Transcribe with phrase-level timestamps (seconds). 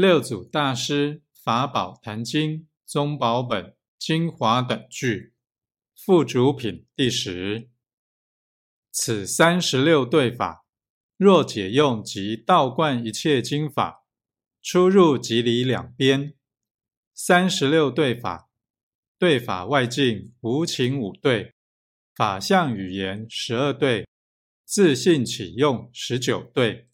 [0.00, 5.34] 六祖大师法宝坛经宗宝本精华等句
[5.94, 7.68] 附主品第十。
[8.90, 10.64] 此三十六对法，
[11.18, 14.06] 若解用即道贯一切经法，
[14.62, 16.32] 出入即离两边。
[17.12, 18.48] 三十六对法，
[19.18, 21.52] 对法外境无情五对，
[22.14, 24.08] 法相语言十二对，
[24.64, 26.89] 自信起用十九对。